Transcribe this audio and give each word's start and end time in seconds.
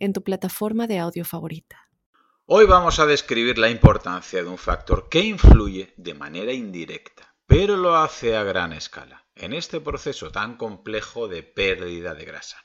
en 0.00 0.12
tu 0.12 0.24
plataforma 0.24 0.88
de 0.88 0.98
audio 0.98 1.24
favorita. 1.24 1.88
Hoy 2.46 2.66
vamos 2.66 2.98
a 2.98 3.06
describir 3.06 3.58
la 3.58 3.70
importancia 3.70 4.42
de 4.42 4.48
un 4.48 4.58
factor 4.58 5.08
que 5.08 5.20
influye 5.20 5.94
de 5.96 6.14
manera 6.14 6.52
indirecta, 6.52 7.36
pero 7.46 7.76
lo 7.76 7.96
hace 7.96 8.36
a 8.36 8.42
gran 8.42 8.72
escala, 8.72 9.26
en 9.36 9.52
este 9.52 9.80
proceso 9.80 10.32
tan 10.32 10.56
complejo 10.56 11.28
de 11.28 11.44
pérdida 11.44 12.14
de 12.14 12.24
grasa. 12.24 12.56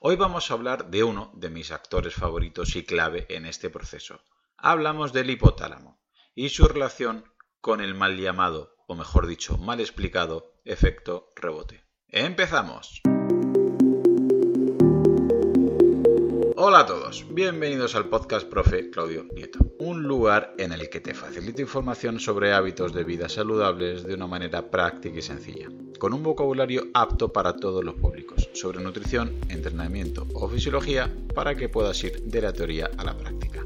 Hoy 0.00 0.16
vamos 0.16 0.50
a 0.50 0.54
hablar 0.54 0.90
de 0.90 1.04
uno 1.04 1.32
de 1.34 1.50
mis 1.50 1.70
actores 1.70 2.14
favoritos 2.14 2.76
y 2.76 2.84
clave 2.84 3.26
en 3.28 3.44
este 3.44 3.68
proceso. 3.68 4.22
Hablamos 4.56 5.12
del 5.12 5.28
hipotálamo 5.28 6.00
y 6.34 6.48
su 6.48 6.66
relación 6.66 7.24
con 7.60 7.80
el 7.80 7.94
mal 7.94 8.16
llamado, 8.16 8.76
o 8.86 8.94
mejor 8.94 9.26
dicho, 9.26 9.58
mal 9.58 9.80
explicado, 9.80 10.54
efecto 10.64 11.32
rebote. 11.36 11.84
¡Empezamos! 12.08 13.02
Hola 16.68 16.80
a 16.80 16.86
todos, 16.86 17.24
bienvenidos 17.30 17.94
al 17.94 18.08
podcast 18.08 18.44
Profe 18.48 18.90
Claudio 18.90 19.24
Nieto, 19.32 19.60
un 19.78 20.02
lugar 20.02 20.52
en 20.58 20.72
el 20.72 20.90
que 20.90 20.98
te 20.98 21.14
facilito 21.14 21.62
información 21.62 22.18
sobre 22.18 22.52
hábitos 22.52 22.92
de 22.92 23.04
vida 23.04 23.28
saludables 23.28 24.02
de 24.02 24.14
una 24.14 24.26
manera 24.26 24.68
práctica 24.68 25.16
y 25.16 25.22
sencilla, 25.22 25.68
con 26.00 26.12
un 26.12 26.24
vocabulario 26.24 26.88
apto 26.92 27.32
para 27.32 27.54
todos 27.54 27.84
los 27.84 27.94
públicos, 27.94 28.50
sobre 28.52 28.82
nutrición, 28.82 29.38
entrenamiento 29.48 30.26
o 30.34 30.48
fisiología 30.48 31.08
para 31.36 31.54
que 31.54 31.68
puedas 31.68 32.02
ir 32.02 32.20
de 32.22 32.42
la 32.42 32.52
teoría 32.52 32.90
a 32.98 33.04
la 33.04 33.16
práctica. 33.16 33.64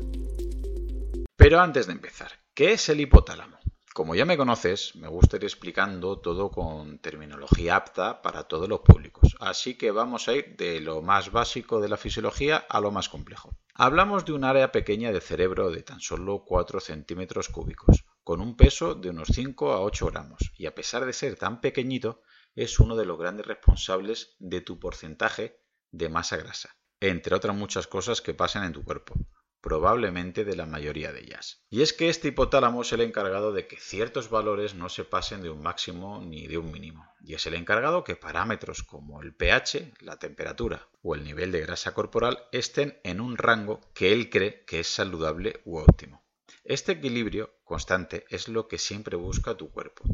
Pero 1.36 1.58
antes 1.58 1.86
de 1.86 1.94
empezar, 1.94 2.32
¿qué 2.52 2.74
es 2.74 2.86
el 2.90 3.00
hipotálamo? 3.00 3.59
Como 4.00 4.14
ya 4.14 4.24
me 4.24 4.38
conoces, 4.38 4.96
me 4.96 5.08
gusta 5.08 5.36
ir 5.36 5.44
explicando 5.44 6.18
todo 6.20 6.50
con 6.50 7.00
terminología 7.00 7.76
apta 7.76 8.22
para 8.22 8.44
todos 8.44 8.66
los 8.66 8.80
públicos, 8.80 9.36
así 9.40 9.76
que 9.76 9.90
vamos 9.90 10.26
a 10.26 10.32
ir 10.32 10.56
de 10.56 10.80
lo 10.80 11.02
más 11.02 11.30
básico 11.30 11.82
de 11.82 11.90
la 11.90 11.98
fisiología 11.98 12.56
a 12.56 12.80
lo 12.80 12.92
más 12.92 13.10
complejo. 13.10 13.50
Hablamos 13.74 14.24
de 14.24 14.32
un 14.32 14.44
área 14.44 14.72
pequeña 14.72 15.12
de 15.12 15.20
cerebro 15.20 15.70
de 15.70 15.82
tan 15.82 16.00
solo 16.00 16.46
4 16.46 16.80
centímetros 16.80 17.50
cúbicos, 17.50 18.06
con 18.24 18.40
un 18.40 18.56
peso 18.56 18.94
de 18.94 19.10
unos 19.10 19.28
5 19.34 19.72
a 19.72 19.82
8 19.82 20.06
gramos, 20.06 20.50
y 20.56 20.64
a 20.64 20.74
pesar 20.74 21.04
de 21.04 21.12
ser 21.12 21.36
tan 21.36 21.60
pequeñito, 21.60 22.22
es 22.54 22.80
uno 22.80 22.96
de 22.96 23.04
los 23.04 23.18
grandes 23.18 23.44
responsables 23.44 24.34
de 24.38 24.62
tu 24.62 24.78
porcentaje 24.80 25.60
de 25.90 26.08
masa 26.08 26.38
grasa, 26.38 26.74
entre 27.00 27.36
otras 27.36 27.54
muchas 27.54 27.86
cosas 27.86 28.22
que 28.22 28.32
pasan 28.32 28.64
en 28.64 28.72
tu 28.72 28.82
cuerpo 28.82 29.14
probablemente 29.60 30.44
de 30.44 30.56
la 30.56 30.66
mayoría 30.66 31.12
de 31.12 31.20
ellas. 31.20 31.62
Y 31.70 31.82
es 31.82 31.92
que 31.92 32.08
este 32.08 32.28
hipotálamo 32.28 32.82
es 32.82 32.92
el 32.92 33.00
encargado 33.00 33.52
de 33.52 33.66
que 33.66 33.78
ciertos 33.78 34.30
valores 34.30 34.74
no 34.74 34.88
se 34.88 35.04
pasen 35.04 35.42
de 35.42 35.50
un 35.50 35.62
máximo 35.62 36.20
ni 36.22 36.46
de 36.46 36.58
un 36.58 36.70
mínimo. 36.70 37.06
Y 37.22 37.34
es 37.34 37.46
el 37.46 37.54
encargado 37.54 38.04
que 38.04 38.16
parámetros 38.16 38.82
como 38.82 39.22
el 39.22 39.34
pH, 39.34 39.92
la 40.00 40.18
temperatura 40.18 40.88
o 41.02 41.14
el 41.14 41.24
nivel 41.24 41.52
de 41.52 41.60
grasa 41.60 41.94
corporal 41.94 42.48
estén 42.52 42.98
en 43.04 43.20
un 43.20 43.36
rango 43.36 43.80
que 43.94 44.12
él 44.12 44.30
cree 44.30 44.64
que 44.64 44.80
es 44.80 44.86
saludable 44.86 45.60
u 45.64 45.78
óptimo. 45.78 46.24
Este 46.64 46.92
equilibrio 46.92 47.54
constante 47.64 48.26
es 48.28 48.48
lo 48.48 48.68
que 48.68 48.78
siempre 48.78 49.16
busca 49.16 49.56
tu 49.56 49.70
cuerpo 49.70 50.04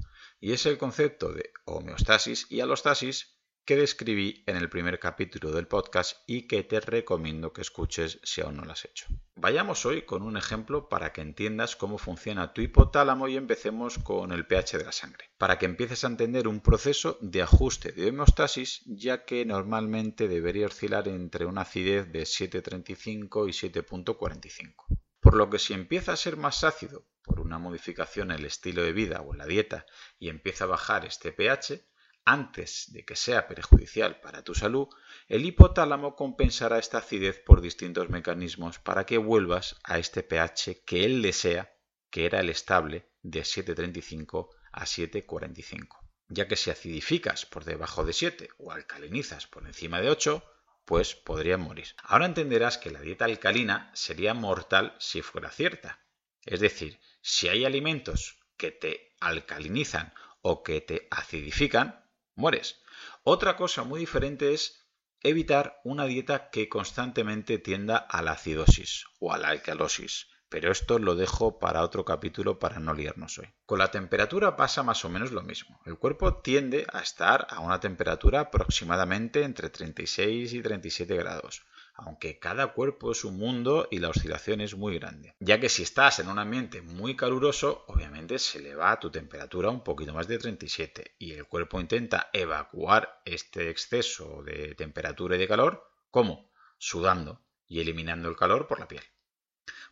y 0.40 0.52
es 0.52 0.64
el 0.66 0.78
concepto 0.78 1.32
de 1.32 1.52
homeostasis 1.64 2.46
y 2.50 2.60
alostasis 2.60 3.35
que 3.66 3.76
describí 3.76 4.44
en 4.46 4.56
el 4.56 4.68
primer 4.68 5.00
capítulo 5.00 5.50
del 5.50 5.66
podcast 5.66 6.18
y 6.28 6.42
que 6.46 6.62
te 6.62 6.78
recomiendo 6.78 7.52
que 7.52 7.62
escuches 7.62 8.20
si 8.22 8.40
aún 8.40 8.56
no 8.56 8.64
lo 8.64 8.70
has 8.70 8.84
hecho. 8.84 9.06
Vayamos 9.34 9.84
hoy 9.84 10.02
con 10.02 10.22
un 10.22 10.36
ejemplo 10.36 10.88
para 10.88 11.12
que 11.12 11.20
entiendas 11.20 11.74
cómo 11.74 11.98
funciona 11.98 12.52
tu 12.52 12.60
hipotálamo 12.62 13.26
y 13.26 13.36
empecemos 13.36 13.98
con 13.98 14.30
el 14.30 14.46
pH 14.46 14.78
de 14.78 14.84
la 14.84 14.92
sangre, 14.92 15.30
para 15.36 15.58
que 15.58 15.66
empieces 15.66 16.04
a 16.04 16.06
entender 16.06 16.46
un 16.46 16.60
proceso 16.60 17.18
de 17.20 17.42
ajuste 17.42 17.90
de 17.90 18.08
homeostasis, 18.10 18.82
ya 18.86 19.24
que 19.24 19.44
normalmente 19.44 20.28
debería 20.28 20.66
oscilar 20.66 21.08
entre 21.08 21.44
una 21.44 21.62
acidez 21.62 22.12
de 22.12 22.22
7,35 22.22 23.48
y 23.48 23.68
7,45. 23.68 24.84
Por 25.18 25.34
lo 25.34 25.50
que 25.50 25.58
si 25.58 25.74
empieza 25.74 26.12
a 26.12 26.16
ser 26.16 26.36
más 26.36 26.62
ácido 26.62 27.04
por 27.24 27.40
una 27.40 27.58
modificación 27.58 28.30
en 28.30 28.38
el 28.38 28.44
estilo 28.44 28.84
de 28.84 28.92
vida 28.92 29.22
o 29.22 29.32
en 29.32 29.38
la 29.38 29.46
dieta 29.46 29.86
y 30.20 30.28
empieza 30.28 30.64
a 30.64 30.68
bajar 30.68 31.04
este 31.04 31.32
pH, 31.32 31.84
antes 32.26 32.92
de 32.92 33.04
que 33.04 33.14
sea 33.14 33.46
perjudicial 33.46 34.20
para 34.20 34.42
tu 34.42 34.52
salud, 34.52 34.88
el 35.28 35.46
hipotálamo 35.46 36.16
compensará 36.16 36.78
esta 36.78 36.98
acidez 36.98 37.38
por 37.38 37.60
distintos 37.60 38.10
mecanismos 38.10 38.80
para 38.80 39.06
que 39.06 39.16
vuelvas 39.16 39.76
a 39.84 39.98
este 39.98 40.24
pH 40.24 40.82
que 40.84 41.04
él 41.04 41.22
desea, 41.22 41.72
que 42.10 42.26
era 42.26 42.40
el 42.40 42.50
estable 42.50 43.08
de 43.22 43.42
7,35 43.42 44.48
a 44.72 44.84
7,45. 44.84 46.00
Ya 46.28 46.48
que 46.48 46.56
si 46.56 46.70
acidificas 46.70 47.46
por 47.46 47.64
debajo 47.64 48.04
de 48.04 48.12
7 48.12 48.48
o 48.58 48.72
alcalinizas 48.72 49.46
por 49.46 49.64
encima 49.64 50.00
de 50.00 50.10
8, 50.10 50.44
pues 50.84 51.14
podrían 51.14 51.60
morir. 51.60 51.94
Ahora 52.02 52.26
entenderás 52.26 52.76
que 52.76 52.90
la 52.90 53.00
dieta 53.00 53.24
alcalina 53.24 53.92
sería 53.94 54.34
mortal 54.34 54.96
si 54.98 55.22
fuera 55.22 55.52
cierta. 55.52 56.04
Es 56.44 56.58
decir, 56.58 56.98
si 57.20 57.46
hay 57.46 57.64
alimentos 57.64 58.40
que 58.56 58.72
te 58.72 59.14
alcalinizan 59.20 60.12
o 60.42 60.64
que 60.64 60.80
te 60.80 61.06
acidifican, 61.10 62.05
mueres. 62.36 62.80
Otra 63.24 63.56
cosa 63.56 63.82
muy 63.82 63.98
diferente 63.98 64.54
es 64.54 64.86
evitar 65.20 65.80
una 65.82 66.04
dieta 66.04 66.50
que 66.50 66.68
constantemente 66.68 67.58
tienda 67.58 67.96
a 67.96 68.22
la 68.22 68.32
acidosis 68.32 69.06
o 69.18 69.32
a 69.32 69.38
la 69.38 69.48
alcalosis. 69.48 70.28
Pero 70.48 70.70
esto 70.70 71.00
lo 71.00 71.16
dejo 71.16 71.58
para 71.58 71.82
otro 71.82 72.04
capítulo 72.04 72.60
para 72.60 72.78
no 72.78 72.94
liarnos 72.94 73.38
hoy. 73.38 73.52
Con 73.64 73.80
la 73.80 73.90
temperatura 73.90 74.54
pasa 74.54 74.84
más 74.84 75.04
o 75.04 75.08
menos 75.08 75.32
lo 75.32 75.42
mismo. 75.42 75.80
El 75.84 75.98
cuerpo 75.98 76.36
tiende 76.36 76.86
a 76.92 77.00
estar 77.00 77.48
a 77.50 77.58
una 77.58 77.80
temperatura 77.80 78.40
aproximadamente 78.40 79.42
entre 79.42 79.70
36 79.70 80.52
y 80.52 80.62
37 80.62 81.16
grados 81.16 81.64
aunque 81.96 82.38
cada 82.38 82.68
cuerpo 82.68 83.12
es 83.12 83.24
un 83.24 83.38
mundo 83.38 83.88
y 83.90 83.98
la 83.98 84.10
oscilación 84.10 84.60
es 84.60 84.76
muy 84.76 84.98
grande. 84.98 85.34
Ya 85.40 85.60
que 85.60 85.68
si 85.68 85.82
estás 85.82 86.18
en 86.18 86.28
un 86.28 86.38
ambiente 86.38 86.82
muy 86.82 87.16
caluroso, 87.16 87.84
obviamente 87.88 88.38
se 88.38 88.60
le 88.60 88.74
va 88.74 89.00
tu 89.00 89.10
temperatura 89.10 89.70
un 89.70 89.82
poquito 89.82 90.12
más 90.12 90.28
de 90.28 90.38
37 90.38 91.16
y 91.18 91.32
el 91.32 91.46
cuerpo 91.46 91.80
intenta 91.80 92.30
evacuar 92.32 93.22
este 93.24 93.70
exceso 93.70 94.42
de 94.42 94.74
temperatura 94.74 95.36
y 95.36 95.38
de 95.38 95.48
calor, 95.48 95.90
¿cómo? 96.10 96.50
Sudando 96.78 97.40
y 97.66 97.80
eliminando 97.80 98.28
el 98.28 98.36
calor 98.36 98.66
por 98.66 98.78
la 98.78 98.88
piel. 98.88 99.02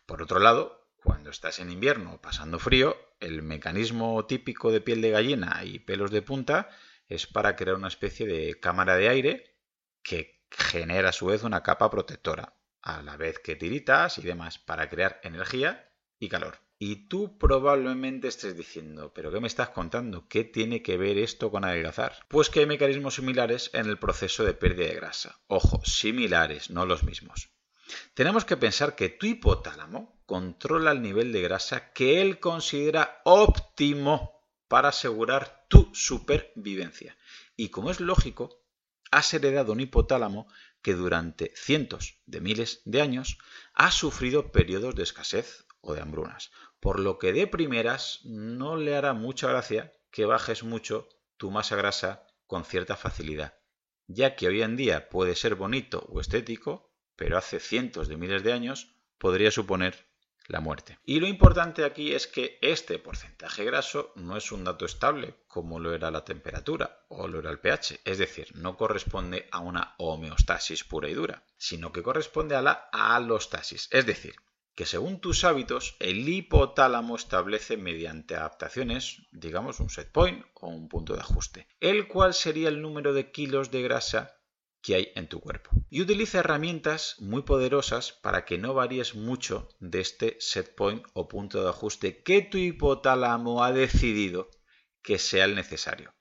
Por 0.05 0.21
otro 0.21 0.39
lado, 0.39 0.87
cuando 1.03 1.29
estás 1.29 1.59
en 1.59 1.71
invierno 1.71 2.13
o 2.13 2.21
pasando 2.21 2.59
frío, 2.59 2.95
el 3.19 3.41
mecanismo 3.41 4.25
típico 4.25 4.71
de 4.71 4.81
piel 4.81 5.01
de 5.01 5.11
gallina 5.11 5.63
y 5.63 5.79
pelos 5.79 6.11
de 6.11 6.21
punta 6.21 6.69
es 7.07 7.27
para 7.27 7.55
crear 7.55 7.75
una 7.75 7.87
especie 7.87 8.25
de 8.25 8.59
cámara 8.59 8.95
de 8.95 9.09
aire 9.09 9.55
que 10.01 10.34
genera 10.57 11.09
a 11.09 11.13
su 11.13 11.27
vez 11.27 11.43
una 11.43 11.63
capa 11.63 11.89
protectora, 11.89 12.53
a 12.81 13.01
la 13.01 13.17
vez 13.17 13.39
que 13.39 13.55
tiritas 13.55 14.17
y 14.17 14.21
demás, 14.21 14.57
para 14.57 14.89
crear 14.89 15.19
energía 15.23 15.91
y 16.19 16.29
calor. 16.29 16.59
Y 16.77 17.07
tú 17.07 17.37
probablemente 17.37 18.27
estés 18.27 18.57
diciendo, 18.57 19.13
pero 19.13 19.31
¿qué 19.31 19.39
me 19.39 19.47
estás 19.47 19.69
contando? 19.69 20.27
¿Qué 20.27 20.43
tiene 20.43 20.81
que 20.81 20.97
ver 20.97 21.17
esto 21.17 21.49
con 21.49 21.63
adelgazar? 21.63 22.25
Pues 22.27 22.49
que 22.49 22.61
hay 22.61 22.65
mecanismos 22.65 23.15
similares 23.15 23.69
en 23.73 23.85
el 23.85 23.97
proceso 23.97 24.43
de 24.43 24.53
pérdida 24.53 24.87
de 24.87 24.95
grasa. 24.95 25.39
Ojo, 25.47 25.81
similares, 25.85 26.69
no 26.69 26.85
los 26.85 27.03
mismos. 27.03 27.49
Tenemos 28.13 28.43
que 28.43 28.57
pensar 28.57 28.95
que 28.95 29.09
tu 29.09 29.25
hipotálamo 29.25 30.21
controla 30.25 30.91
el 30.91 31.01
nivel 31.01 31.31
de 31.31 31.41
grasa 31.41 31.93
que 31.93 32.21
él 32.21 32.39
considera 32.39 33.21
óptimo 33.23 34.41
para 34.67 34.89
asegurar 34.89 35.65
tu 35.69 35.91
supervivencia. 35.93 37.15
Y 37.55 37.69
como 37.69 37.91
es 37.91 38.01
lógico, 38.01 38.64
has 39.15 39.33
heredado 39.33 39.71
un 39.71 39.79
hipotálamo 39.79 40.45
que 40.81 40.93
durante 40.93 41.53
cientos 41.55 42.19
de 42.25 42.41
miles 42.41 42.81
de 42.83 43.01
años 43.01 43.37
ha 43.73 43.89
sufrido 43.89 44.51
periodos 44.51 44.93
de 44.93 45.03
escasez 45.03 45.65
o 45.79 45.93
de 45.93 46.01
hambrunas, 46.01 46.51
por 46.81 46.99
lo 46.99 47.17
que 47.17 47.31
de 47.31 47.47
primeras 47.47 48.19
no 48.25 48.75
le 48.75 48.93
hará 48.93 49.13
mucha 49.13 49.47
gracia 49.47 49.93
que 50.11 50.25
bajes 50.25 50.63
mucho 50.63 51.07
tu 51.37 51.49
masa 51.49 51.77
grasa 51.77 52.27
con 52.45 52.65
cierta 52.65 52.97
facilidad, 52.97 53.57
ya 54.07 54.35
que 54.35 54.49
hoy 54.49 54.61
en 54.61 54.75
día 54.75 55.07
puede 55.07 55.35
ser 55.35 55.55
bonito 55.55 56.05
o 56.09 56.19
estético, 56.19 56.91
pero 57.15 57.37
hace 57.37 57.61
cientos 57.61 58.09
de 58.09 58.17
miles 58.17 58.43
de 58.43 58.51
años 58.51 58.97
podría 59.17 59.49
suponer 59.49 60.09
la 60.47 60.59
muerte. 60.59 60.99
Y 61.05 61.19
lo 61.19 61.27
importante 61.27 61.85
aquí 61.85 62.13
es 62.13 62.27
que 62.27 62.57
este 62.61 62.99
porcentaje 62.99 63.63
graso 63.63 64.11
no 64.15 64.37
es 64.37 64.51
un 64.51 64.63
dato 64.63 64.85
estable 64.85 65.35
como 65.47 65.79
lo 65.79 65.93
era 65.93 66.11
la 66.11 66.25
temperatura 66.25 67.05
o 67.07 67.27
lo 67.27 67.39
era 67.39 67.49
el 67.49 67.59
pH, 67.59 68.01
es 68.03 68.17
decir, 68.17 68.49
no 68.55 68.77
corresponde 68.77 69.47
a 69.51 69.59
una 69.59 69.95
homeostasis 69.97 70.83
pura 70.83 71.09
y 71.09 71.13
dura, 71.13 71.43
sino 71.57 71.91
que 71.91 72.03
corresponde 72.03 72.55
a 72.55 72.61
la 72.61 72.89
alostasis, 72.91 73.87
es 73.91 74.05
decir, 74.05 74.35
que 74.75 74.85
según 74.85 75.21
tus 75.21 75.45
hábitos, 75.45 75.95
el 75.99 76.27
hipotálamo 76.27 77.15
establece 77.15 77.77
mediante 77.77 78.35
adaptaciones, 78.35 79.21
digamos 79.31 79.79
un 79.79 79.89
set 79.89 80.11
point 80.11 80.45
o 80.55 80.67
un 80.67 80.89
punto 80.89 81.13
de 81.13 81.21
ajuste, 81.21 81.67
el 81.79 82.09
cual 82.09 82.33
sería 82.33 82.67
el 82.67 82.81
número 82.81 83.13
de 83.13 83.31
kilos 83.31 83.71
de 83.71 83.81
grasa 83.81 84.34
que 84.85 84.93
hay 84.93 85.11
en 85.15 85.27
tu 85.27 85.39
cuerpo. 85.39 85.71
Y 85.89 86.03
utiliza 86.03 86.39
herramientas 86.39 87.15
muy 87.19 87.41
poderosas 87.41 88.11
para 88.11 88.45
que 88.45 88.59
no 88.59 88.75
varíes 88.75 89.15
mucho 89.15 89.67
de 89.79 89.99
este 89.99 90.37
set 90.39 90.75
point 90.75 91.03
o 91.13 91.27
punto 91.27 91.63
de 91.63 91.69
ajuste 91.69 92.21
que 92.21 92.43
tu 92.43 92.59
hipotálamo 92.59 93.63
ha 93.63 93.71
decidido 93.71 94.51
que 95.01 95.17
sea 95.17 95.45
el 95.45 95.55
necesario. 95.55 96.13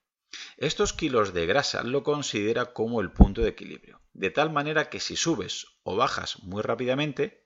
Estos 0.56 0.94
kilos 0.94 1.34
de 1.34 1.44
grasa 1.44 1.82
lo 1.82 2.02
considera 2.02 2.72
como 2.72 3.02
el 3.02 3.12
punto 3.12 3.42
de 3.42 3.50
equilibrio, 3.50 4.00
de 4.14 4.30
tal 4.30 4.50
manera 4.50 4.88
que 4.88 4.98
si 4.98 5.14
subes 5.14 5.66
o 5.82 5.94
bajas 5.96 6.42
muy 6.42 6.62
rápidamente, 6.62 7.43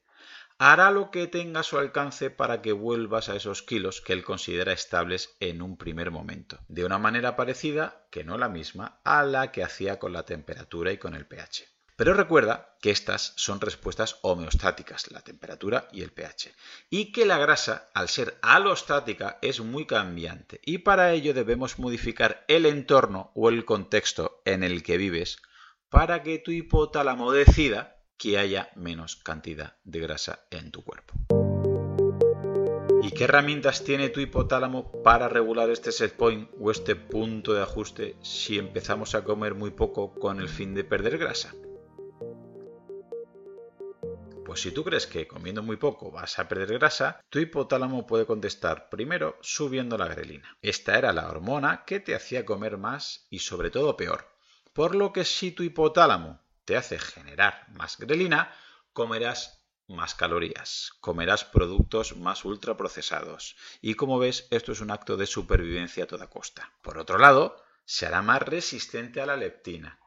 hará 0.59 0.91
lo 0.91 1.11
que 1.13 1.29
tenga 1.29 1.61
a 1.61 1.63
su 1.63 1.79
alcance 1.79 2.31
para 2.31 2.61
que 2.61 2.73
vuelvas 2.73 3.29
a 3.29 3.37
esos 3.37 3.63
kilos 3.63 4.01
que 4.01 4.13
él 4.13 4.25
considera 4.25 4.73
estables 4.73 5.37
en 5.39 5.63
un 5.63 5.77
primer 5.77 6.11
momento, 6.11 6.59
de 6.69 6.85
una 6.85 6.99
manera 6.99 7.37
parecida, 7.37 8.07
que 8.11 8.25
no 8.25 8.37
la 8.39 8.49
misma, 8.49 9.01
a 9.05 9.23
la 9.23 9.53
que 9.53 9.63
hacía 9.63 9.99
con 9.99 10.13
la 10.13 10.25
temperatura 10.25 10.93
y 10.93 10.99
con 10.99 11.15
el 11.15 11.27
pH. 11.27 11.69
Pero 11.95 12.15
recuerda 12.15 12.77
que 12.81 12.91
estas 12.91 13.33
son 13.37 13.61
respuestas 13.61 14.19
homeostáticas, 14.23 15.11
la 15.11 15.21
temperatura 15.21 15.89
y 15.93 16.03
el 16.03 16.13
pH, 16.13 16.53
y 16.91 17.13
que 17.13 17.25
la 17.25 17.39
grasa, 17.39 17.89
al 17.95 18.09
ser 18.09 18.39
alostática, 18.43 19.39
es 19.43 19.61
muy 19.61 19.87
cambiante, 19.87 20.61
y 20.65 20.79
para 20.79 21.13
ello 21.13 21.35
debemos 21.35 21.79
modificar 21.79 22.45
el 22.49 22.67
entorno 22.67 23.33
o 23.35 23.49
el 23.49 23.65
contexto 23.65 24.43
en 24.45 24.63
el 24.63 24.83
que 24.83 24.97
vives 24.97 25.39
para 25.89 26.23
que 26.23 26.39
tu 26.39 26.51
hipotálamo 26.51 27.33
decida 27.33 27.98
que 28.19 28.37
haya 28.37 28.71
menos 28.75 29.17
cantidad 29.17 29.77
de 29.85 30.01
grasa 30.01 30.45
en 30.51 30.73
tu 30.73 30.85
cuerpo. 30.85 31.15
¿Y 33.01 33.13
qué 33.13 33.25
herramientas 33.25 33.85
tiene 33.85 34.09
tu 34.09 34.21
hipotálamo 34.21 34.91
para 35.03 35.29
regular 35.29 35.71
este 35.71 35.93
set 35.93 36.17
point 36.17 36.51
o 36.61 36.71
este 36.73 36.97
punto 36.97 37.55
de 37.55 37.63
ajuste 37.63 38.17
si 38.23 38.59
empezamos 38.59 39.15
a 39.15 39.23
comer 39.23 39.55
muy 39.55 39.71
poco 39.71 40.15
con 40.15 40.41
el 40.41 40.49
fin 40.49 40.75
de 40.75 40.83
perder 40.83 41.17
grasa? 41.17 41.55
Pues 44.45 44.63
si 44.63 44.73
tú 44.73 44.83
crees 44.83 45.07
que 45.07 45.29
comiendo 45.29 45.63
muy 45.63 45.77
poco 45.77 46.11
vas 46.11 46.39
a 46.39 46.49
perder 46.49 46.79
grasa, 46.79 47.21
tu 47.29 47.39
hipotálamo 47.39 48.07
puede 48.07 48.27
contestar 48.27 48.89
primero 48.89 49.37
subiendo 49.43 49.97
la 49.97 50.09
grelina. 50.09 50.59
Esta 50.61 50.99
era 50.99 51.13
la 51.13 51.29
hormona 51.29 51.85
que 51.87 52.01
te 52.01 52.15
hacía 52.15 52.45
comer 52.45 52.79
más 52.79 53.27
y 53.31 53.39
sobre 53.39 53.71
todo 53.71 53.97
peor. 53.97 54.27
Por 54.73 54.95
lo 54.95 55.13
que 55.13 55.25
si 55.25 55.53
tu 55.53 55.63
hipotálamo 55.63 56.41
te 56.69 56.77
hace 56.77 56.99
generar 56.99 57.65
más 57.71 57.97
grelina, 57.97 58.55
comerás 58.93 59.65
más 59.87 60.15
calorías, 60.15 60.93
comerás 61.01 61.47
productos 61.47 62.15
más 62.15 62.45
ultraprocesados. 62.45 63.57
Y 63.81 63.95
como 63.95 64.19
ves, 64.19 64.47
esto 64.51 64.73
es 64.73 64.83
un 64.83 64.91
acto 64.91 65.17
de 65.17 65.27
supervivencia 65.27 66.05
a 66.05 66.07
toda 66.07 66.29
costa. 66.29 66.71
Por 66.83 66.99
otro 66.99 67.17
lado, 67.17 67.57
se 67.87 68.05
hará 68.05 68.21
más 68.21 68.43
resistente 68.43 69.23
a 69.23 69.25
la 69.25 69.39
leptina. 69.39 69.99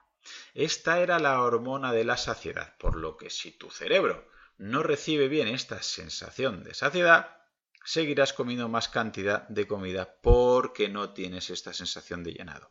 Esta 0.54 1.00
era 1.00 1.18
la 1.18 1.42
hormona 1.42 1.94
de 1.94 2.04
la 2.04 2.16
saciedad, 2.16 2.78
por 2.78 2.96
lo 2.96 3.18
que 3.18 3.32
si 3.32 3.58
tu 3.58 3.72
cerebro 3.72 4.30
no 4.60 4.84
recibe 4.84 5.30
bien 5.30 5.48
esta 5.48 5.82
sensación 5.82 6.64
de 6.64 6.76
saciedad, 6.76 7.40
seguirás 7.84 8.34
comiendo 8.34 8.70
más 8.70 8.88
cantidad 8.88 9.48
de 9.48 9.66
comida 9.66 10.20
porque 10.22 10.90
no 10.90 11.12
tienes 11.12 11.50
esta 11.50 11.74
sensación 11.74 12.24
de 12.24 12.34
llenado. 12.34 12.70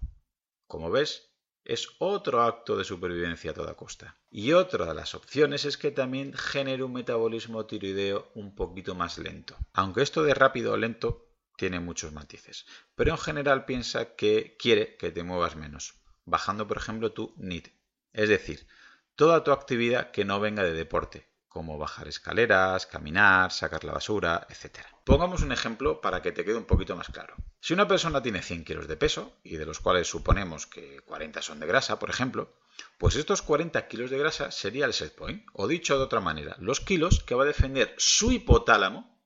Como 0.69 0.93
ves, 0.93 1.30
es 1.65 1.89
otro 1.99 2.43
acto 2.43 2.77
de 2.77 2.85
supervivencia 2.85 3.51
a 3.51 3.55
toda 3.55 3.75
costa. 3.75 4.17
Y 4.31 4.53
otra 4.53 4.87
de 4.87 4.95
las 4.95 5.15
opciones 5.15 5.65
es 5.65 5.77
que 5.77 5.91
también 5.91 6.33
genere 6.35 6.83
un 6.83 6.93
metabolismo 6.93 7.67
tiroideo 7.67 8.31
un 8.35 8.55
poquito 8.55 8.95
más 8.95 9.19
lento. 9.19 9.57
Aunque 9.73 10.03
esto 10.03 10.23
de 10.23 10.35
rápido 10.35 10.73
o 10.73 10.77
lento 10.77 11.31
tiene 11.57 11.81
muchos 11.81 12.13
matices. 12.13 12.67
Pero 12.95 13.13
en 13.13 13.19
general 13.19 13.67
piensa 13.67 14.15
que 14.17 14.57
quiere 14.59 14.97
que 14.97 15.11
te 15.11 15.23
muevas 15.23 15.57
menos, 15.57 15.95
bajando 16.25 16.67
por 16.67 16.79
ejemplo 16.79 17.13
tu 17.13 17.35
NIT. 17.37 17.69
Es 18.13 18.29
decir, 18.29 18.67
toda 19.15 19.45
tu 19.45 19.53
actividad 19.53 20.11
que 20.11 20.25
no 20.25 20.41
venga 20.41 20.63
de 20.63 20.73
deporte, 20.73 21.29
como 21.49 21.77
bajar 21.77 22.09
escaleras, 22.09 22.87
caminar, 22.87 23.53
sacar 23.53 23.85
la 23.85 23.93
basura, 23.93 24.47
etc. 24.49 24.79
Pongamos 25.11 25.43
un 25.43 25.51
ejemplo 25.51 26.01
para 26.01 26.23
que 26.23 26.31
te 26.31 26.45
quede 26.45 26.55
un 26.55 26.67
poquito 26.67 26.95
más 26.95 27.09
claro. 27.09 27.35
Si 27.59 27.75
una 27.75 27.89
persona 27.89 28.23
tiene 28.23 28.43
100 28.43 28.63
kilos 28.65 28.87
de 28.87 28.97
peso, 28.97 29.41
y 29.43 29.57
de 29.57 29.67
los 29.67 29.81
cuales 29.81 30.07
suponemos 30.07 30.69
que 30.69 31.01
40 31.01 31.43
son 31.43 31.59
de 31.59 31.67
grasa, 31.67 31.99
por 31.99 32.11
ejemplo, 32.11 32.55
pues 32.97 33.17
estos 33.17 33.43
40 33.43 33.89
kilos 33.89 34.13
de 34.13 34.19
grasa 34.19 34.53
sería 34.53 34.85
el 34.85 34.93
set 34.93 35.17
point, 35.17 35.45
o 35.53 35.67
dicho 35.67 35.99
de 35.99 36.05
otra 36.05 36.21
manera, 36.21 36.55
los 36.61 36.79
kilos 36.79 37.25
que 37.25 37.35
va 37.35 37.43
a 37.43 37.47
defender 37.49 37.93
su 37.99 38.31
hipotálamo 38.31 39.21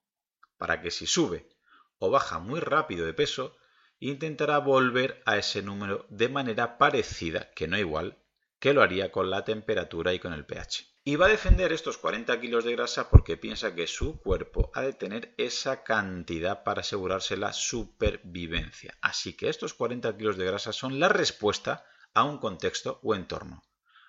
para 0.56 0.80
que 0.80 0.90
si 0.90 1.06
sube 1.06 1.50
o 1.98 2.08
baja 2.08 2.38
muy 2.38 2.60
rápido 2.60 3.04
de 3.04 3.12
peso, 3.12 3.54
intentará 4.00 4.60
volver 4.60 5.22
a 5.26 5.36
ese 5.36 5.60
número 5.60 6.06
de 6.08 6.30
manera 6.30 6.78
parecida, 6.78 7.50
que 7.50 7.68
no 7.68 7.76
igual, 7.76 8.16
que 8.58 8.72
lo 8.72 8.80
haría 8.80 9.12
con 9.12 9.28
la 9.28 9.44
temperatura 9.44 10.14
y 10.14 10.18
con 10.18 10.32
el 10.32 10.46
pH. 10.46 10.93
Y 11.06 11.16
va 11.16 11.26
a 11.26 11.28
defender 11.28 11.70
estos 11.70 11.98
40 11.98 12.40
kilos 12.40 12.64
de 12.64 12.72
grasa 12.72 13.10
porque 13.10 13.36
piensa 13.36 13.74
que 13.74 13.86
su 13.86 14.18
cuerpo 14.20 14.70
ha 14.72 14.80
de 14.80 14.94
tener 14.94 15.34
esa 15.36 15.84
cantidad 15.84 16.64
para 16.64 16.80
asegurarse 16.80 17.36
la 17.36 17.52
supervivencia. 17.52 18.96
Así 19.02 19.34
que 19.34 19.50
estos 19.50 19.74
40 19.74 20.16
kilos 20.16 20.38
de 20.38 20.46
grasa 20.46 20.72
son 20.72 20.98
la 20.98 21.10
respuesta 21.10 21.84
a 22.14 22.24
un 22.24 22.38
contexto 22.38 23.00
o 23.02 23.14
entorno. 23.14 23.62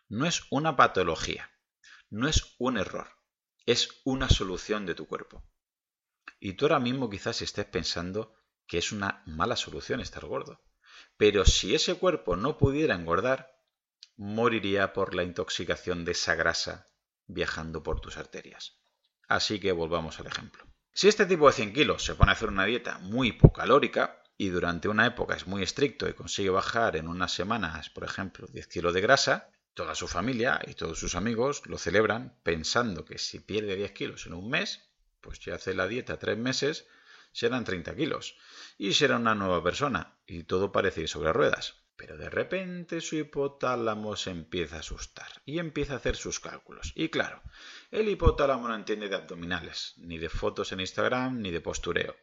No 0.08 0.26
es 0.26 0.44
una 0.52 0.78
patología, 0.78 1.52
no 2.10 2.30
es 2.30 2.56
un 2.60 2.78
error, 2.78 3.10
es 3.66 3.90
una 4.06 4.30
solución 4.30 4.86
de 4.86 4.96
tu 4.96 5.06
cuerpo. 5.06 5.44
Y 6.40 6.54
tú 6.54 6.64
ahora 6.64 6.80
mismo 6.80 7.10
quizás 7.10 7.42
estés 7.42 7.66
pensando 7.66 8.34
que 8.68 8.78
es 8.78 8.94
una 8.94 9.22
mala 9.26 9.58
solución 9.58 10.00
estar 10.00 10.26
gordo. 10.26 10.62
Pero 11.18 11.44
si 11.44 11.76
ese 11.76 11.96
cuerpo 11.96 12.38
no 12.38 12.58
pudiera 12.58 12.96
engordar, 12.96 13.55
moriría 14.18 14.94
por 14.94 15.16
la 15.16 15.24
intoxicación 15.24 16.06
de 16.06 16.14
esa 16.14 16.36
grasa 16.36 16.90
viajando 17.28 17.84
por 17.84 18.02
tus 18.02 18.18
arterias. 18.18 18.80
Así 19.28 19.60
que 19.60 19.72
volvamos 19.72 20.20
al 20.20 20.28
ejemplo. 20.28 20.66
Si 20.94 21.08
este 21.08 21.26
tipo 21.26 21.48
de 21.48 21.54
100 21.54 21.74
kilos 21.74 22.06
se 22.06 22.16
pone 22.16 22.32
a 22.32 22.34
hacer 22.34 22.50
una 22.50 22.66
dieta 22.66 23.00
muy 23.00 23.30
hipocalórica 23.30 24.22
y 24.38 24.50
durante 24.50 24.88
una 24.88 25.06
época 25.06 25.36
es 25.36 25.48
muy 25.48 25.64
estricto 25.64 26.08
y 26.08 26.14
consigue 26.14 26.50
bajar 26.50 26.96
en 26.96 27.08
unas 27.08 27.34
semanas, 27.34 27.90
por 27.90 28.04
ejemplo, 28.04 28.48
10 28.48 28.68
kilos 28.68 28.94
de 28.94 29.02
grasa, 29.02 29.50
toda 29.74 29.96
su 29.96 30.08
familia 30.08 30.62
y 30.66 30.74
todos 30.74 31.00
sus 31.00 31.16
amigos 31.16 31.64
lo 31.66 31.78
celebran 31.78 32.40
pensando 32.44 33.04
que 33.04 33.18
si 33.18 33.40
pierde 33.40 33.76
10 33.76 33.92
kilos 33.92 34.26
en 34.26 34.34
un 34.34 34.50
mes, 34.50 34.90
pues 35.20 35.40
ya 35.40 35.56
hace 35.56 35.74
la 35.74 35.88
dieta 35.88 36.18
tres 36.18 36.38
meses, 36.38 36.88
serán 37.34 37.66
30 37.66 37.96
kilos 37.96 38.38
y 38.78 38.94
será 38.94 39.18
una 39.18 39.36
nueva 39.36 39.62
persona 39.62 40.18
y 40.26 40.44
todo 40.44 40.72
parece 40.72 41.02
ir 41.02 41.10
sobre 41.10 41.34
ruedas. 41.34 41.85
Pero 41.98 42.18
de 42.18 42.30
repente 42.30 43.00
su 43.02 43.16
hipotálamo 43.16 44.16
se 44.16 44.30
empieza 44.30 44.78
a 44.78 44.80
asustar 44.80 45.42
y 45.46 45.60
empieza 45.60 45.94
a 45.94 45.98
hacer 45.98 46.16
sus 46.16 46.40
cálculos. 46.40 46.92
Y 46.96 47.10
claro, 47.10 47.42
el 47.92 48.10
hipotálamo 48.10 48.68
no 48.68 48.76
entiende 48.76 49.08
de 49.08 49.16
abdominales, 49.16 49.94
ni 49.98 50.18
de 50.18 50.30
fotos 50.30 50.72
en 50.72 50.82
Instagram, 50.82 51.42
ni 51.42 51.52
de 51.52 51.62
postureo. 51.62 52.16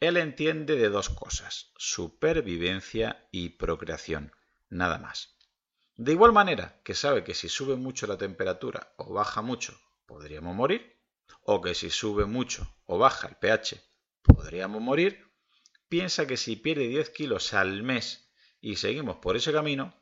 Él 0.00 0.18
entiende 0.18 0.76
de 0.76 0.90
dos 0.90 1.08
cosas, 1.08 1.72
supervivencia 1.78 3.26
y 3.30 3.50
procreación, 3.50 4.32
nada 4.68 4.98
más. 4.98 5.36
De 5.94 6.12
igual 6.12 6.32
manera 6.32 6.82
que 6.84 6.94
sabe 6.94 7.24
que 7.24 7.32
si 7.32 7.48
sube 7.48 7.76
mucho 7.76 8.06
la 8.06 8.18
temperatura 8.18 8.92
o 8.98 9.14
baja 9.14 9.40
mucho, 9.40 9.80
podríamos 10.04 10.54
morir, 10.54 11.00
o 11.40 11.62
que 11.62 11.74
si 11.74 11.88
sube 11.88 12.26
mucho 12.26 12.76
o 12.84 12.98
baja 12.98 13.28
el 13.28 13.36
pH, 13.36 13.82
podríamos 14.20 14.82
morir, 14.82 15.32
piensa 15.88 16.26
que 16.26 16.36
si 16.36 16.56
pierde 16.56 16.88
10 16.88 17.10
kilos 17.10 17.54
al 17.54 17.82
mes 17.82 18.25
y 18.66 18.74
seguimos 18.74 19.18
por 19.18 19.36
ese 19.36 19.52
camino, 19.52 19.94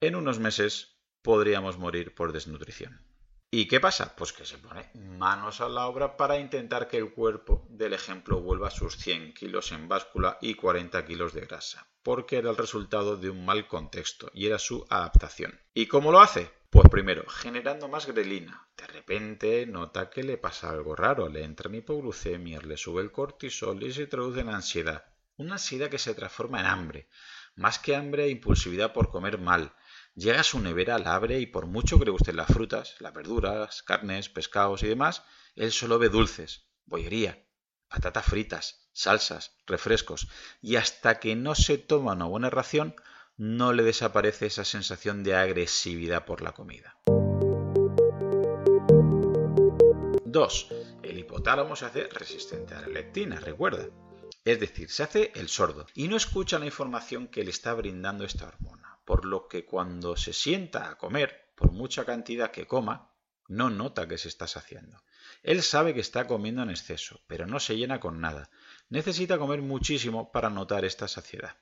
en 0.00 0.14
unos 0.14 0.38
meses 0.38 0.96
podríamos 1.22 1.76
morir 1.76 2.14
por 2.14 2.32
desnutrición. 2.32 3.04
¿Y 3.50 3.66
qué 3.66 3.80
pasa? 3.80 4.14
Pues 4.14 4.32
que 4.32 4.46
se 4.46 4.58
pone 4.58 4.88
manos 4.94 5.60
a 5.60 5.68
la 5.68 5.88
obra 5.88 6.16
para 6.16 6.38
intentar 6.38 6.86
que 6.86 6.98
el 6.98 7.10
cuerpo 7.10 7.66
del 7.68 7.94
ejemplo 7.94 8.40
vuelva 8.40 8.68
a 8.68 8.70
sus 8.70 8.96
100 8.96 9.34
kilos 9.34 9.72
en 9.72 9.88
báscula 9.88 10.38
y 10.40 10.54
40 10.54 11.04
kilos 11.04 11.34
de 11.34 11.40
grasa, 11.40 11.88
porque 12.04 12.36
era 12.36 12.50
el 12.50 12.56
resultado 12.56 13.16
de 13.16 13.28
un 13.28 13.44
mal 13.44 13.66
contexto 13.66 14.30
y 14.32 14.46
era 14.46 14.60
su 14.60 14.86
adaptación. 14.88 15.58
¿Y 15.74 15.86
cómo 15.86 16.12
lo 16.12 16.20
hace? 16.20 16.48
Pues 16.70 16.88
primero, 16.88 17.28
generando 17.28 17.88
más 17.88 18.06
grelina. 18.06 18.68
De 18.76 18.86
repente 18.86 19.66
nota 19.66 20.10
que 20.10 20.22
le 20.22 20.38
pasa 20.38 20.70
algo 20.70 20.94
raro, 20.94 21.28
le 21.28 21.42
entra 21.42 21.68
en 21.68 21.74
hipoglucemia, 21.74 22.60
le 22.60 22.76
sube 22.76 23.02
el 23.02 23.10
cortisol 23.10 23.82
y 23.82 23.92
se 23.92 24.06
traduce 24.06 24.40
en 24.42 24.50
ansiedad. 24.50 25.06
Una 25.38 25.54
ansiedad 25.54 25.90
que 25.90 25.98
se 25.98 26.14
transforma 26.14 26.60
en 26.60 26.66
hambre. 26.66 27.08
Más 27.56 27.78
que 27.78 27.96
hambre 27.96 28.24
e 28.24 28.30
impulsividad 28.30 28.92
por 28.92 29.10
comer 29.10 29.38
mal. 29.38 29.72
Llega 30.14 30.40
a 30.40 30.44
su 30.44 30.60
nevera, 30.60 30.98
la 30.98 31.14
abre 31.14 31.40
y 31.40 31.46
por 31.46 31.64
mucho 31.66 31.98
que 31.98 32.04
le 32.04 32.10
gusten 32.10 32.36
las 32.36 32.48
frutas, 32.48 32.96
las 33.00 33.14
verduras, 33.14 33.82
carnes, 33.82 34.28
pescados 34.28 34.82
y 34.82 34.88
demás, 34.88 35.22
él 35.54 35.72
solo 35.72 35.98
ve 35.98 36.10
dulces. 36.10 36.66
bollería, 36.84 37.44
patatas 37.88 38.26
fritas, 38.26 38.88
salsas, 38.92 39.56
refrescos, 39.66 40.28
y 40.60 40.76
hasta 40.76 41.18
que 41.18 41.34
no 41.34 41.54
se 41.54 41.78
toma 41.78 42.12
una 42.12 42.26
buena 42.26 42.50
ración, 42.50 42.94
no 43.38 43.72
le 43.72 43.82
desaparece 43.82 44.46
esa 44.46 44.64
sensación 44.64 45.24
de 45.24 45.34
agresividad 45.34 46.26
por 46.26 46.42
la 46.42 46.52
comida. 46.52 46.98
2. 50.26 50.68
El 51.02 51.18
hipotálamo 51.18 51.74
se 51.74 51.86
hace 51.86 52.08
resistente 52.08 52.74
a 52.74 52.82
la 52.82 52.88
leptina, 52.88 53.40
recuerda. 53.40 53.88
Es 54.46 54.60
decir, 54.60 54.88
se 54.90 55.02
hace 55.02 55.32
el 55.34 55.48
sordo 55.48 55.88
y 55.92 56.06
no 56.06 56.16
escucha 56.16 56.60
la 56.60 56.66
información 56.66 57.26
que 57.26 57.42
le 57.42 57.50
está 57.50 57.74
brindando 57.74 58.24
esta 58.24 58.46
hormona, 58.46 59.00
por 59.04 59.24
lo 59.24 59.48
que 59.48 59.64
cuando 59.64 60.16
se 60.16 60.32
sienta 60.32 60.88
a 60.88 60.96
comer, 60.96 61.50
por 61.56 61.72
mucha 61.72 62.04
cantidad 62.04 62.52
que 62.52 62.68
coma, 62.68 63.10
no 63.48 63.70
nota 63.70 64.06
que 64.06 64.18
se 64.18 64.28
está 64.28 64.46
saciando. 64.46 65.02
Él 65.42 65.64
sabe 65.64 65.94
que 65.94 66.00
está 66.00 66.28
comiendo 66.28 66.62
en 66.62 66.70
exceso, 66.70 67.20
pero 67.26 67.48
no 67.48 67.58
se 67.58 67.76
llena 67.76 67.98
con 67.98 68.20
nada. 68.20 68.48
Necesita 68.88 69.36
comer 69.36 69.62
muchísimo 69.62 70.30
para 70.30 70.48
notar 70.48 70.84
esta 70.84 71.08
saciedad. 71.08 71.56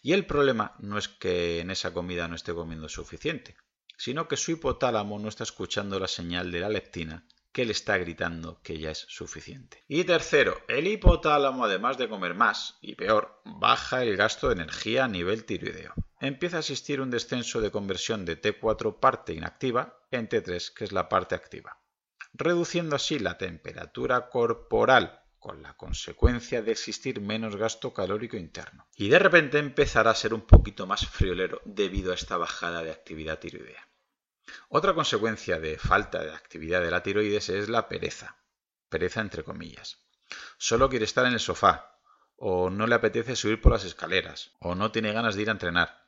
Y 0.00 0.14
el 0.14 0.24
problema 0.24 0.76
no 0.78 0.96
es 0.96 1.08
que 1.08 1.60
en 1.60 1.70
esa 1.70 1.92
comida 1.92 2.26
no 2.26 2.36
esté 2.36 2.54
comiendo 2.54 2.88
suficiente, 2.88 3.54
sino 3.98 4.28
que 4.28 4.38
su 4.38 4.52
hipotálamo 4.52 5.18
no 5.18 5.28
está 5.28 5.44
escuchando 5.44 6.00
la 6.00 6.08
señal 6.08 6.50
de 6.50 6.60
la 6.60 6.70
leptina 6.70 7.26
que 7.52 7.64
le 7.64 7.72
está 7.72 7.98
gritando 7.98 8.60
que 8.62 8.78
ya 8.78 8.90
es 8.90 9.06
suficiente. 9.08 9.84
Y 9.88 10.04
tercero, 10.04 10.60
el 10.68 10.86
hipotálamo, 10.86 11.64
además 11.64 11.98
de 11.98 12.08
comer 12.08 12.34
más 12.34 12.78
y 12.80 12.94
peor, 12.94 13.40
baja 13.44 14.02
el 14.02 14.16
gasto 14.16 14.48
de 14.48 14.54
energía 14.54 15.04
a 15.04 15.08
nivel 15.08 15.44
tiroideo. 15.44 15.94
Empieza 16.20 16.58
a 16.58 16.60
existir 16.60 17.00
un 17.00 17.10
descenso 17.10 17.60
de 17.60 17.70
conversión 17.70 18.24
de 18.24 18.40
T4 18.40 19.00
parte 19.00 19.32
inactiva 19.32 19.98
en 20.10 20.28
T3, 20.28 20.74
que 20.74 20.84
es 20.84 20.92
la 20.92 21.08
parte 21.08 21.34
activa, 21.34 21.80
reduciendo 22.34 22.96
así 22.96 23.18
la 23.18 23.38
temperatura 23.38 24.28
corporal 24.28 25.20
con 25.40 25.62
la 25.62 25.74
consecuencia 25.74 26.60
de 26.60 26.72
existir 26.72 27.20
menos 27.20 27.56
gasto 27.56 27.94
calórico 27.94 28.36
interno. 28.36 28.86
Y 28.94 29.08
de 29.08 29.18
repente 29.18 29.58
empezará 29.58 30.10
a 30.10 30.14
ser 30.14 30.34
un 30.34 30.42
poquito 30.42 30.86
más 30.86 31.06
friolero 31.06 31.62
debido 31.64 32.12
a 32.12 32.14
esta 32.14 32.36
bajada 32.36 32.84
de 32.84 32.90
actividad 32.90 33.38
tiroidea. 33.38 33.89
Otra 34.68 34.94
consecuencia 34.94 35.58
de 35.58 35.78
falta 35.78 36.22
de 36.22 36.32
actividad 36.32 36.80
de 36.80 36.90
la 36.90 37.02
tiroides 37.02 37.48
es 37.48 37.68
la 37.68 37.88
pereza. 37.88 38.36
Pereza 38.88 39.20
entre 39.20 39.44
comillas. 39.44 39.98
Solo 40.58 40.88
quiere 40.88 41.04
estar 41.04 41.26
en 41.26 41.32
el 41.32 41.40
sofá, 41.40 41.98
o 42.36 42.70
no 42.70 42.86
le 42.86 42.94
apetece 42.94 43.36
subir 43.36 43.60
por 43.60 43.72
las 43.72 43.84
escaleras, 43.84 44.52
o 44.60 44.74
no 44.74 44.92
tiene 44.92 45.12
ganas 45.12 45.34
de 45.34 45.42
ir 45.42 45.48
a 45.48 45.52
entrenar. 45.52 46.06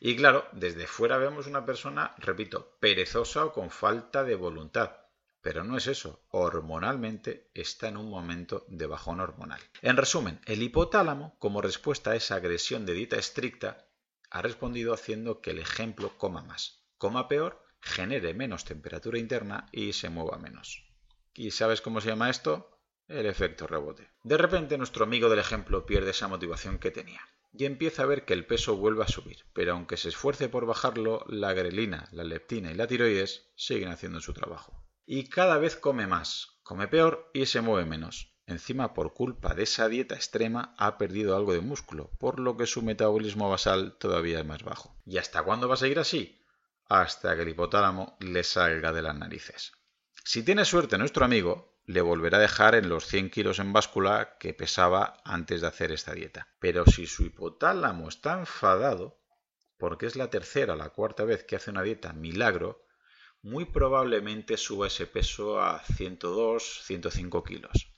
Y 0.00 0.16
claro, 0.16 0.46
desde 0.52 0.86
fuera 0.86 1.16
vemos 1.16 1.46
una 1.46 1.64
persona, 1.64 2.14
repito, 2.18 2.76
perezosa 2.80 3.44
o 3.44 3.52
con 3.52 3.70
falta 3.70 4.24
de 4.24 4.34
voluntad. 4.34 4.96
Pero 5.40 5.64
no 5.64 5.76
es 5.76 5.88
eso, 5.88 6.24
hormonalmente 6.30 7.50
está 7.52 7.88
en 7.88 7.96
un 7.96 8.08
momento 8.08 8.64
de 8.68 8.86
bajón 8.86 9.20
hormonal. 9.20 9.60
En 9.80 9.96
resumen, 9.96 10.40
el 10.44 10.62
hipotálamo, 10.62 11.36
como 11.38 11.60
respuesta 11.60 12.12
a 12.12 12.16
esa 12.16 12.36
agresión 12.36 12.86
de 12.86 12.94
dieta 12.94 13.16
estricta, 13.16 13.88
ha 14.30 14.40
respondido 14.40 14.94
haciendo 14.94 15.40
que 15.40 15.50
el 15.50 15.58
ejemplo 15.58 16.16
coma 16.16 16.42
más, 16.42 16.84
coma 16.96 17.26
peor 17.26 17.62
genere 17.82 18.32
menos 18.32 18.64
temperatura 18.64 19.18
interna 19.18 19.66
y 19.72 19.92
se 19.92 20.08
mueva 20.08 20.38
menos. 20.38 20.86
¿Y 21.34 21.50
sabes 21.50 21.80
cómo 21.80 22.00
se 22.00 22.08
llama 22.08 22.30
esto? 22.30 22.78
El 23.08 23.26
efecto 23.26 23.66
rebote. 23.66 24.08
De 24.22 24.38
repente 24.38 24.78
nuestro 24.78 25.04
amigo 25.04 25.28
del 25.28 25.40
ejemplo 25.40 25.84
pierde 25.84 26.12
esa 26.12 26.28
motivación 26.28 26.78
que 26.78 26.90
tenía 26.90 27.20
y 27.52 27.66
empieza 27.66 28.02
a 28.02 28.06
ver 28.06 28.24
que 28.24 28.32
el 28.32 28.46
peso 28.46 28.76
vuelve 28.76 29.04
a 29.04 29.08
subir, 29.08 29.44
pero 29.52 29.72
aunque 29.72 29.96
se 29.96 30.08
esfuerce 30.08 30.48
por 30.48 30.64
bajarlo, 30.64 31.24
la 31.28 31.52
grelina, 31.52 32.08
la 32.12 32.24
leptina 32.24 32.70
y 32.70 32.74
la 32.74 32.86
tiroides 32.86 33.50
siguen 33.56 33.90
haciendo 33.90 34.20
su 34.20 34.32
trabajo. 34.32 34.82
Y 35.04 35.28
cada 35.28 35.58
vez 35.58 35.76
come 35.76 36.06
más, 36.06 36.60
come 36.62 36.88
peor 36.88 37.30
y 37.34 37.46
se 37.46 37.60
mueve 37.60 37.88
menos. 37.88 38.32
Encima, 38.46 38.92
por 38.94 39.14
culpa 39.14 39.54
de 39.54 39.64
esa 39.64 39.88
dieta 39.88 40.14
extrema, 40.14 40.74
ha 40.78 40.98
perdido 40.98 41.36
algo 41.36 41.52
de 41.52 41.60
músculo, 41.60 42.10
por 42.18 42.40
lo 42.40 42.56
que 42.56 42.66
su 42.66 42.82
metabolismo 42.82 43.48
basal 43.48 43.96
todavía 43.98 44.40
es 44.40 44.46
más 44.46 44.62
bajo. 44.62 44.96
¿Y 45.06 45.18
hasta 45.18 45.42
cuándo 45.42 45.68
va 45.68 45.74
a 45.74 45.78
seguir 45.78 45.98
así? 45.98 46.41
Hasta 47.00 47.34
que 47.34 47.42
el 47.42 47.48
hipotálamo 47.48 48.18
le 48.20 48.44
salga 48.44 48.92
de 48.92 49.00
las 49.00 49.14
narices. 49.14 49.72
Si 50.24 50.42
tiene 50.42 50.66
suerte 50.66 50.98
nuestro 50.98 51.24
amigo, 51.24 51.80
le 51.86 52.02
volverá 52.02 52.36
a 52.36 52.42
dejar 52.42 52.74
en 52.74 52.90
los 52.90 53.06
100 53.06 53.30
kilos 53.30 53.58
en 53.60 53.72
báscula 53.72 54.36
que 54.38 54.52
pesaba 54.52 55.22
antes 55.24 55.62
de 55.62 55.68
hacer 55.68 55.90
esta 55.90 56.12
dieta. 56.12 56.48
Pero 56.58 56.84
si 56.84 57.06
su 57.06 57.24
hipotálamo 57.24 58.10
está 58.10 58.38
enfadado, 58.38 59.18
porque 59.78 60.04
es 60.04 60.16
la 60.16 60.28
tercera 60.28 60.74
o 60.74 60.76
la 60.76 60.90
cuarta 60.90 61.24
vez 61.24 61.44
que 61.44 61.56
hace 61.56 61.70
una 61.70 61.82
dieta 61.82 62.12
milagro, 62.12 62.84
muy 63.40 63.64
probablemente 63.64 64.58
suba 64.58 64.88
ese 64.88 65.06
peso 65.06 65.62
a 65.62 65.82
102-105 65.82 67.42
kilos, 67.42 67.90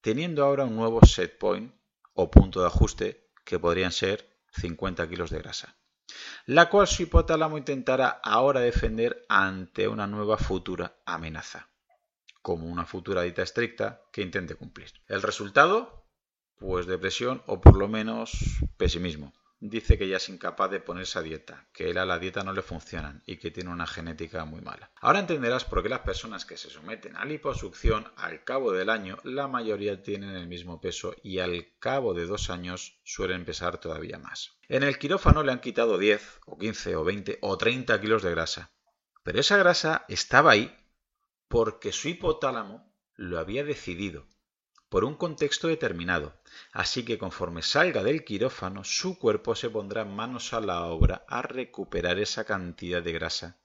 teniendo 0.00 0.44
ahora 0.44 0.64
un 0.64 0.74
nuevo 0.74 1.06
set 1.06 1.38
point 1.38 1.72
o 2.14 2.32
punto 2.32 2.60
de 2.60 2.66
ajuste 2.66 3.30
que 3.44 3.60
podrían 3.60 3.92
ser 3.92 4.28
50 4.50 5.08
kilos 5.08 5.30
de 5.30 5.38
grasa 5.38 5.79
la 6.46 6.68
cual 6.68 6.86
su 6.86 7.02
hipotálamo 7.02 7.58
intentará 7.58 8.20
ahora 8.22 8.60
defender 8.60 9.24
ante 9.28 9.88
una 9.88 10.06
nueva 10.06 10.38
futura 10.38 10.96
amenaza, 11.04 11.68
como 12.42 12.66
una 12.66 12.86
futura 12.86 13.22
dieta 13.22 13.42
estricta 13.42 14.02
que 14.12 14.22
intente 14.22 14.54
cumplir. 14.54 14.92
¿El 15.06 15.22
resultado? 15.22 16.06
Pues 16.56 16.86
depresión 16.86 17.42
o 17.46 17.60
por 17.60 17.76
lo 17.76 17.88
menos 17.88 18.30
pesimismo 18.76 19.32
dice 19.60 19.98
que 19.98 20.08
ya 20.08 20.16
es 20.16 20.28
incapaz 20.28 20.70
de 20.70 20.80
ponerse 20.80 21.18
a 21.18 21.22
dieta, 21.22 21.68
que 21.72 21.90
él 21.90 21.98
a 21.98 22.06
la 22.06 22.18
dieta 22.18 22.42
no 22.42 22.52
le 22.52 22.62
funcionan 22.62 23.22
y 23.26 23.36
que 23.36 23.50
tiene 23.50 23.70
una 23.70 23.86
genética 23.86 24.44
muy 24.46 24.62
mala. 24.62 24.90
Ahora 25.00 25.20
entenderás 25.20 25.64
por 25.64 25.82
qué 25.82 25.90
las 25.90 26.00
personas 26.00 26.46
que 26.46 26.56
se 26.56 26.70
someten 26.70 27.14
a 27.16 27.26
liposucción 27.26 28.10
al 28.16 28.42
cabo 28.42 28.72
del 28.72 28.88
año, 28.88 29.18
la 29.22 29.48
mayoría 29.48 30.02
tienen 30.02 30.30
el 30.30 30.48
mismo 30.48 30.80
peso 30.80 31.14
y 31.22 31.38
al 31.38 31.68
cabo 31.78 32.14
de 32.14 32.26
dos 32.26 32.48
años 32.48 32.98
suelen 33.04 33.44
pesar 33.44 33.78
todavía 33.78 34.18
más. 34.18 34.58
En 34.68 34.82
el 34.82 34.98
quirófano 34.98 35.42
le 35.42 35.52
han 35.52 35.60
quitado 35.60 35.98
10 35.98 36.40
o 36.46 36.58
15 36.58 36.96
o 36.96 37.04
20 37.04 37.38
o 37.42 37.58
30 37.58 38.00
kilos 38.00 38.22
de 38.22 38.30
grasa, 38.30 38.72
pero 39.22 39.40
esa 39.40 39.58
grasa 39.58 40.06
estaba 40.08 40.52
ahí 40.52 40.74
porque 41.48 41.92
su 41.92 42.08
hipotálamo 42.08 42.90
lo 43.14 43.38
había 43.38 43.64
decidido 43.64 44.26
por 44.90 45.04
un 45.04 45.14
contexto 45.14 45.68
determinado, 45.68 46.34
así 46.72 47.04
que 47.04 47.16
conforme 47.16 47.62
salga 47.62 48.02
del 48.02 48.24
quirófano, 48.24 48.82
su 48.82 49.18
cuerpo 49.18 49.54
se 49.54 49.70
pondrá 49.70 50.04
manos 50.04 50.52
a 50.52 50.60
la 50.60 50.84
obra 50.84 51.24
a 51.28 51.42
recuperar 51.42 52.18
esa 52.18 52.44
cantidad 52.44 53.00
de 53.00 53.12
grasa 53.12 53.56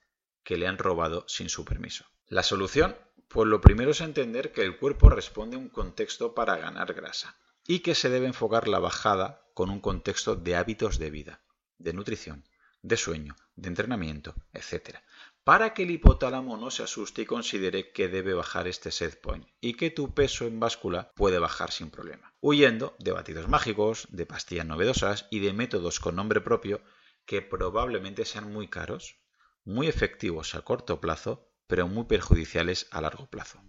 que 0.44 0.56
le 0.56 0.68
han 0.68 0.78
robado 0.78 1.24
sin 1.28 1.48
su 1.48 1.64
permiso. 1.64 2.06
La 2.28 2.44
solución, 2.44 2.96
pues 3.26 3.48
lo 3.48 3.60
primero 3.60 3.90
es 3.90 4.00
entender 4.00 4.52
que 4.52 4.62
el 4.62 4.78
cuerpo 4.78 5.10
responde 5.10 5.56
a 5.56 5.58
un 5.58 5.68
contexto 5.68 6.32
para 6.32 6.56
ganar 6.56 6.94
grasa 6.94 7.36
y 7.66 7.80
que 7.80 7.96
se 7.96 8.08
debe 8.08 8.28
enfocar 8.28 8.68
la 8.68 8.78
bajada 8.78 9.42
con 9.52 9.68
un 9.68 9.80
contexto 9.80 10.36
de 10.36 10.54
hábitos 10.54 11.00
de 11.00 11.10
vida, 11.10 11.40
de 11.78 11.92
nutrición, 11.92 12.44
de 12.82 12.96
sueño, 12.96 13.34
de 13.56 13.68
entrenamiento, 13.68 14.36
etc 14.52 15.00
para 15.46 15.74
que 15.74 15.84
el 15.84 15.92
hipotálamo 15.92 16.56
no 16.56 16.72
se 16.72 16.82
asuste 16.82 17.22
y 17.22 17.24
considere 17.24 17.92
que 17.92 18.08
debe 18.08 18.34
bajar 18.34 18.66
este 18.66 18.90
set 18.90 19.20
point 19.20 19.46
y 19.60 19.74
que 19.74 19.92
tu 19.92 20.12
peso 20.12 20.44
en 20.44 20.58
báscula 20.58 21.12
puede 21.14 21.38
bajar 21.38 21.70
sin 21.70 21.92
problema, 21.92 22.34
huyendo 22.40 22.96
de 22.98 23.12
batidos 23.12 23.46
mágicos, 23.46 24.08
de 24.10 24.26
pastillas 24.26 24.66
novedosas 24.66 25.28
y 25.30 25.38
de 25.38 25.52
métodos 25.52 26.00
con 26.00 26.16
nombre 26.16 26.40
propio 26.40 26.80
que 27.26 27.42
probablemente 27.42 28.24
sean 28.24 28.52
muy 28.52 28.66
caros, 28.66 29.20
muy 29.64 29.86
efectivos 29.86 30.56
a 30.56 30.62
corto 30.62 31.00
plazo, 31.00 31.48
pero 31.68 31.86
muy 31.86 32.06
perjudiciales 32.06 32.88
a 32.90 33.00
largo 33.00 33.30
plazo. 33.30 33.60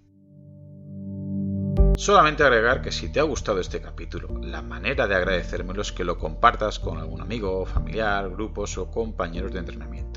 Solamente 1.96 2.42
agregar 2.42 2.82
que 2.82 2.92
si 2.92 3.12
te 3.12 3.20
ha 3.20 3.24
gustado 3.24 3.60
este 3.60 3.82
capítulo, 3.82 4.40
la 4.42 4.64
manera 4.64 5.06
de 5.06 5.14
agradecérmelo 5.14 5.84
es 5.84 5.92
que 5.92 6.06
lo 6.06 6.18
compartas 6.18 6.80
con 6.80 6.98
algún 6.98 7.22
amigo, 7.22 7.68
familiar, 7.68 8.32
grupos 8.32 8.80
o 8.80 8.90
compañeros 8.90 9.54
de 9.54 9.60
entrenamiento. 9.60 10.17